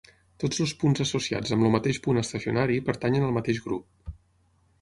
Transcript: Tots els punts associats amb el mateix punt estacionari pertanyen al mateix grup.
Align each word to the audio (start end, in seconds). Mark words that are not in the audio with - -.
Tots 0.43 0.61
els 0.63 0.71
punts 0.83 1.03
associats 1.03 1.53
amb 1.57 1.67
el 1.69 1.75
mateix 1.75 1.99
punt 2.07 2.21
estacionari 2.23 2.81
pertanyen 2.89 3.29
al 3.29 3.37
mateix 3.39 3.61
grup. 3.67 4.13